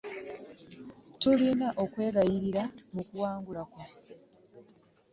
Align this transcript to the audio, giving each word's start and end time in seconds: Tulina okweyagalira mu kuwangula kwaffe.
Tulina 1.19 1.67
okweyagalira 1.83 2.63
mu 2.93 3.01
kuwangula 3.09 3.61
kwaffe. 3.71 4.13